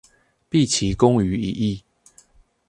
[0.49, 1.83] 畢其功於一役